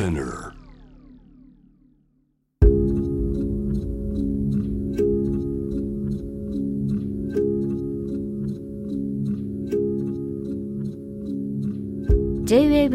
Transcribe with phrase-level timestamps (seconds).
[0.00, 0.54] SPINEAR.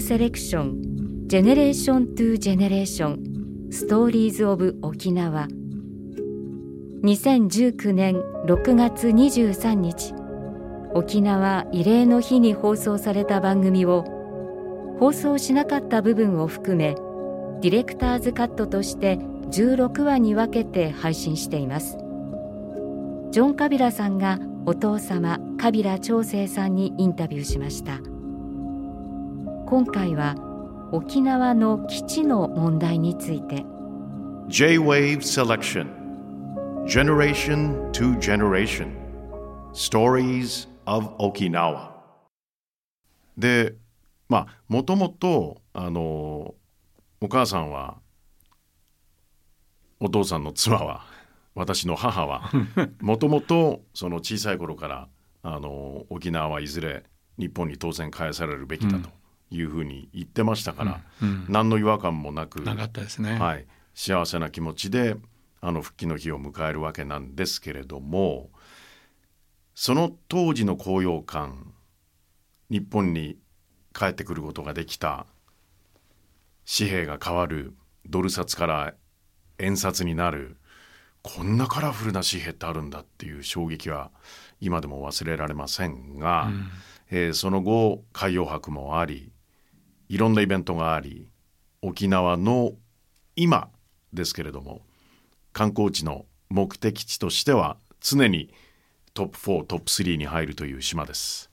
[0.00, 5.48] セレクション Generation to Generation Stories of 沖縄
[7.02, 8.14] 2019年
[8.46, 10.14] 6月23日
[10.94, 14.17] 沖縄慰霊の日に放送された番組を
[14.98, 16.94] 放送しなかった部分を含め
[17.60, 21.96] ディレクターズカットとして16話に分けて配信しています。
[23.30, 27.98] ジョン・カビラさんがお父様カビラ長生さんにインタビューしました。
[29.66, 30.36] 今回は
[30.92, 33.64] 沖縄の基地の問題について。
[34.48, 35.86] J-Wave Selection.
[36.86, 38.96] Generation to Generation.
[39.74, 41.90] Stories of Okinawa.
[43.36, 43.74] で
[44.28, 46.54] まあもともとあの
[47.20, 47.98] お母さんは
[50.00, 51.04] お父さんの妻は
[51.54, 52.50] 私の母は
[53.00, 55.08] もともとその小さい頃から
[55.42, 57.04] あの沖縄はいずれ
[57.38, 59.10] 日本に当然返されるべきだと
[59.50, 61.00] いうふうに言ってましたから、
[61.48, 63.38] 何の違和感もなくなかったですね。
[63.38, 65.16] はい、幸せな気持ちで
[65.60, 68.50] あの復帰の日を迎えるわけなんですけれども
[69.74, 71.72] その当時の高揚感
[72.70, 73.38] 日本に
[73.98, 75.26] 帰ってくることができた。
[76.78, 77.74] 紙幣が変わる。
[78.08, 78.94] ドル札から
[79.58, 80.56] 円札になる。
[81.22, 84.12] こんなカラフルな紙幣ってあるんだっていう衝撃は
[84.60, 86.48] 今でも忘れられませんが、
[87.10, 89.32] えーその後海洋博もあり
[90.08, 91.26] いろんなイベントがあり
[91.82, 92.74] 沖縄の
[93.34, 93.68] 今
[94.12, 94.82] ですけれども
[95.52, 98.52] 観光地の目的地としては常に
[99.14, 101.50] トップ4トップ3に入るという島です。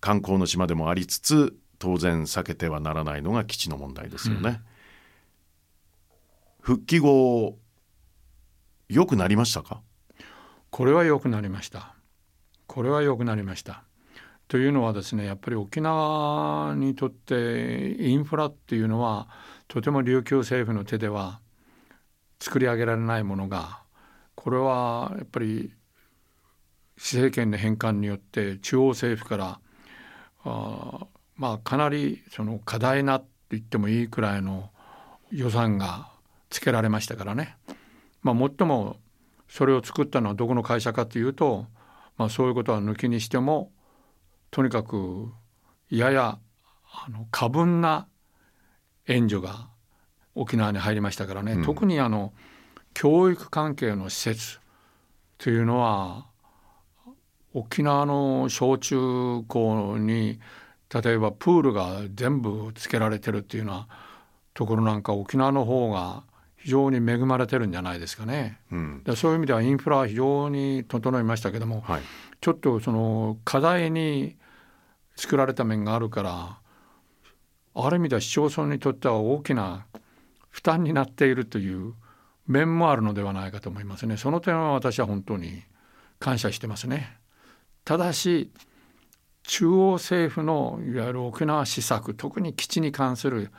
[0.00, 4.60] 観光の島でもありつつ当然避けてはならないのが基地の問題ですよね、
[6.60, 7.56] 復帰後
[8.88, 9.82] 良くなりましたか？
[10.70, 11.94] これは良くなりました。
[12.66, 13.84] これは良くなりました。
[14.48, 19.28] というのはですねやっぱり沖縄にとってインフラっていうのは
[19.68, 21.40] とても琉球政府の手では
[22.40, 23.82] 作り上げられないものが
[24.34, 25.74] これはやっぱり
[26.96, 29.60] 政権の返還によって中央政府から
[30.44, 31.06] あ
[31.38, 34.70] まあかなりその過大なって言ってもいいくらいの
[35.30, 36.10] 予算が
[36.50, 37.56] つけられましたからね。
[38.22, 38.96] まあ、最も
[39.48, 41.66] それを作ったのはどこの会社かというと、
[42.16, 43.70] まあ、そういうことは抜きにしても
[44.50, 45.30] とにかく
[45.88, 46.38] やや
[46.92, 48.08] あの過分な
[49.06, 49.68] 援助が
[50.34, 52.32] 沖縄に入りましたからね、特にあの
[52.94, 54.60] 教育関係の施設
[55.38, 56.26] というのは
[57.54, 58.96] 沖縄の小中
[59.46, 60.40] 高に
[60.92, 63.88] 例えばプールが全部つけられてるっていうような
[64.54, 66.24] ところなんか沖縄の方が
[66.56, 68.58] 非常に恵まれてるんじゃないですかね。
[68.72, 72.02] うんでそういう意味ではインフラは非常に整いましたけども、はい
[72.40, 74.36] ちょっとその課題に
[75.16, 76.58] 作られた面があるから
[77.74, 79.86] ある意味では市町村にとっては大きな
[80.50, 81.94] 負担になっているという
[82.46, 84.16] 面もあるのではないかと思いますね。
[84.16, 85.62] その点は私は本当に
[86.18, 87.18] 感謝してますね。
[87.84, 88.50] ただし
[89.48, 93.50] 中央政府のいわゆる沖縄施策特に基地に関する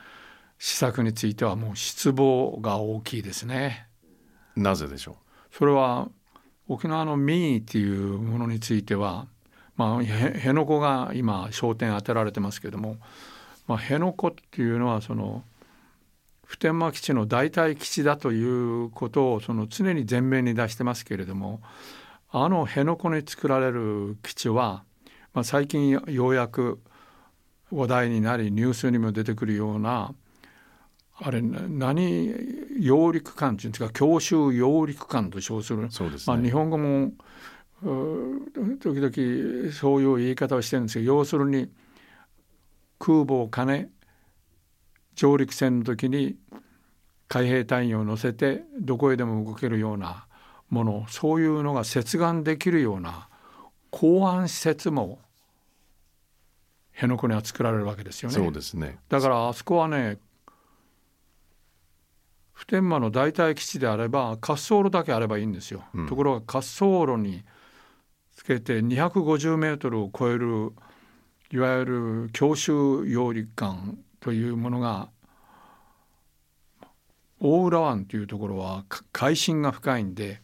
[0.56, 3.88] 施策についてはもう失望が大きいですね。
[4.54, 5.16] なぜでしょ
[5.50, 6.08] それは
[6.68, 9.26] 沖縄の民意っていうものについては、
[9.76, 12.96] まあ、へ辺野古が今焦点当てられてますけども、
[13.66, 15.42] まあ、辺野古っていうのはその
[16.46, 21.60] 普天間基地の代替基地だということをその常に前面に出してますけれども
[22.30, 24.84] あの辺野古に作られる基地は、
[25.32, 26.80] まあ、最近ようやく
[27.70, 30.12] 話題になりニュースにも出てくるような
[31.22, 32.34] あれな何
[32.80, 36.36] 揚陸艦っていうんですか強襲揚陸艦と称するそうですね。
[36.36, 37.12] まあ、日本語も
[38.80, 41.70] 時々そういう言い方をしてるんですけど要するに
[42.98, 43.90] 空母を兼ね
[45.14, 46.36] 上陸戦の時に
[47.28, 50.26] 海兵隊員を乗せてどこへでも動けるような
[50.68, 53.28] ものそういうのが接岸できるような
[53.90, 55.18] 港湾施設も
[56.94, 58.38] 辺野古には作られるわけですよう、ね。
[58.38, 60.18] そうですねだからあそこはね
[62.52, 65.82] 普天間の代替基地であれば滑走路だけあればいいんですよ。
[66.08, 67.42] ところが滑走路に
[68.34, 70.72] つけて250メートルを超える
[71.50, 72.72] いわゆる強襲
[73.08, 75.08] 揚陸艦というものが
[77.40, 80.42] 大浦湾というところはか海深が深いんで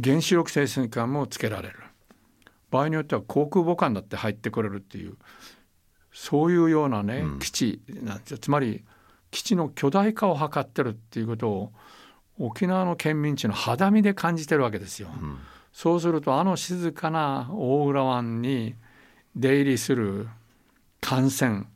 [0.00, 1.87] 原子力潜水艦もつけられる
[2.70, 5.16] 場合によっては航空母艦だって入ってこれるっていう
[6.12, 8.38] そういうようなね、基地なんですよ。
[8.38, 8.84] つまり
[9.30, 11.72] 基地の巨大化を図ってるっていうことを
[12.38, 15.10] 沖縄の県民地の肌身で感じてるわけですよ。
[15.20, 15.38] うん、
[15.72, 18.74] そうするとあの静かな大浦湾に
[19.36, 20.28] 出入りする
[21.00, 21.68] 艦船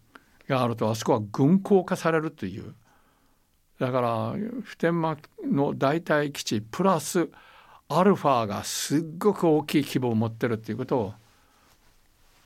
[0.48, 2.74] があるとあそこは軍港化されるという。
[3.78, 7.28] だから普天間の代替基地プラス
[7.98, 11.14] アルファがすっごく大きい規模を持ってるっていうことを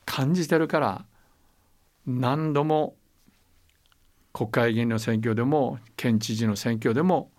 [0.05, 1.05] 感じてるから
[2.05, 2.95] 何度も
[4.33, 7.31] 国会議員の選挙でも県知事の選挙でも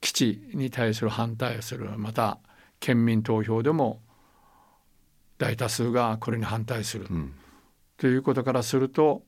[0.00, 2.38] 基地に対する反対をするまた
[2.80, 4.00] 県民投票でも
[5.38, 7.34] 大多数がこれに反対する、うん、
[7.96, 9.22] ということからすると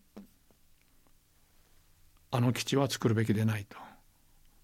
[2.30, 3.76] あの基地は作るべきでないと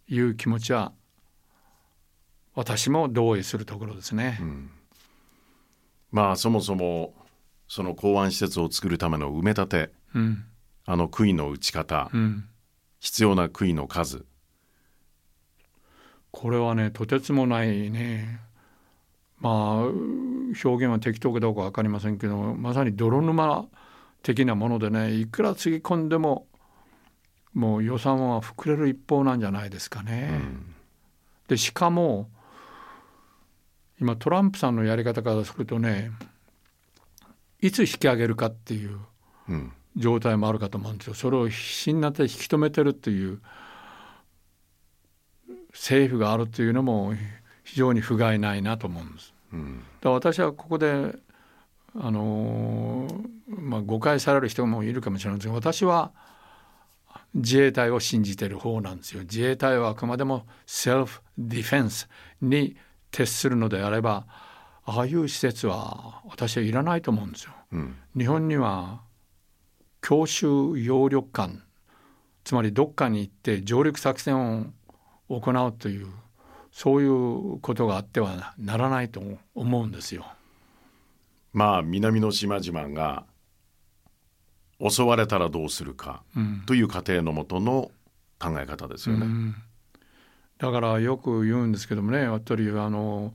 [0.09, 0.93] いう気持ちは
[2.55, 4.39] 私も同意するところですね。
[4.41, 4.71] うん、
[6.11, 7.15] まあそもそも
[7.69, 10.45] その港湾施設を作るための埋め立て、うん、
[10.85, 12.45] あの杭の打ち方、うん、
[13.01, 14.25] 必要な杭の数。
[16.31, 18.41] これはねとてつもないね
[19.39, 23.67] まあ表現は適当かどうか分かりませんけどまさに泥沼
[24.23, 26.47] 的なものでねいくらつぎ込んでも
[27.53, 30.31] もう予算は膨れる一方なんじゃないですかね。
[30.33, 30.75] うん、
[31.49, 32.31] でしかも
[34.03, 36.11] 今トランプさんのやり方からするとね
[37.61, 38.99] いつ引き上げるかっていう
[39.95, 41.15] 状態もあるかと思うんですよ。
[41.15, 43.41] それを必死になって引き止めてるっていう
[45.71, 47.15] 政府があるっていうのも
[47.63, 49.33] 非常に不甲斐ないなと思うんです。
[49.53, 51.15] うん、だ私はここで
[51.95, 53.07] あの
[53.47, 56.11] まあ、誤解される人もいるかもしれないですが私は
[57.35, 59.21] 自衛隊を信じてる方なんですよ。
[59.21, 62.09] 自衛隊はあくまでもセルフディフェンス
[62.41, 62.77] に
[63.13, 64.27] 徹するのであれば
[64.85, 67.53] ああいう施設は私はいらないと思うんですよ。
[67.71, 69.03] うん、日本には
[70.01, 70.47] 強襲
[70.79, 71.63] 揚力艦
[72.43, 74.73] つまりどっかに行って上陸作戦
[75.29, 76.09] を行うという
[76.73, 79.23] そういうことがあってはならないと
[79.55, 80.27] 思うんですよ。
[81.53, 83.25] まあ南の島々が
[84.81, 86.25] 襲われたらどうするか
[86.67, 87.91] という過程のもとの
[88.41, 89.27] 考え方ですよね。
[89.27, 89.55] うん、
[90.59, 93.33] だからよく言うんですけどもねやっぱりあの、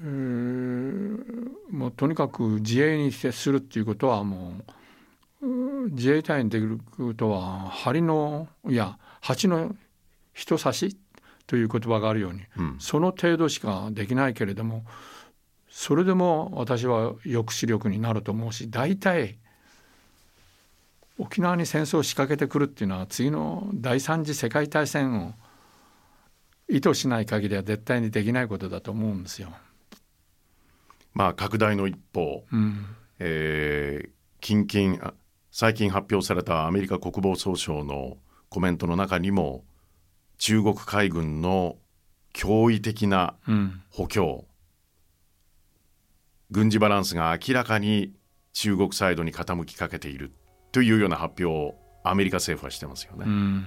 [0.00, 4.52] えー、もうとにかく自衛に接するっていうことはも
[5.42, 9.74] う自衛隊にできることは針のいや蜂の
[10.32, 10.96] 人差し
[11.46, 14.84] という言葉があるように、うん、その程度しかできないけれども
[15.68, 19.36] それでも私は抑止力になると思うし大体
[21.18, 25.34] 沖縄に戦争を仕掛けてくるっていうのは次の第三次世界大戦を
[26.68, 29.52] 意図しない限りは絶対にできないことだと思うんですよ。
[31.14, 32.84] まあ拡大の一方、うん、
[33.18, 34.10] えー、
[34.40, 35.14] 近々
[35.50, 38.18] 最近発表されたアメリカ国防総省の
[38.48, 39.64] コメントの中にも
[40.38, 41.76] 中国海軍の
[42.34, 43.36] 驚異的な
[43.90, 44.46] 補強、うん、
[46.50, 48.12] 軍事バランスが明らかに
[48.52, 50.32] 中国サイドに傾きかけている
[50.72, 51.74] というような発表を
[52.04, 53.24] アメリカ政府はしてますよね。
[53.26, 53.66] うん、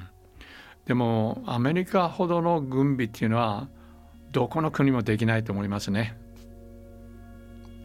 [0.89, 3.68] でもアメリカほどの軍備っていうのは
[4.31, 6.18] どこの国もできないと思いますね。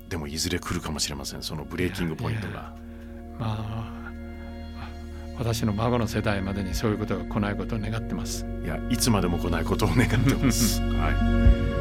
[0.08, 2.72] でもいずれ来るかもしれませんそのブレーキングポイントが。
[3.38, 3.92] まあ
[5.36, 8.46] 私の孫の世代までにそういうことが来ないことを願ってます。
[8.64, 10.80] いやいつまでも来ないことを願ってます。
[10.96, 11.73] はい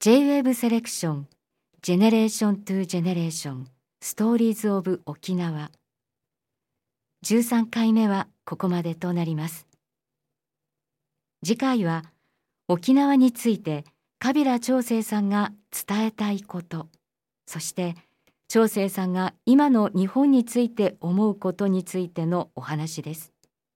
[0.00, 1.28] J-WAVE セレクション
[1.82, 5.72] Generation to Generation Stories of 沖縄
[7.26, 9.66] 13回目はここまでとなります。
[11.44, 12.04] 次回は
[12.68, 13.82] 沖縄について
[14.20, 15.50] カビラ長生さんが
[15.88, 16.86] 伝えたいこと。
[17.48, 17.96] そして
[18.46, 23.32] 長生さんが今の日本について思うことについてのお話です。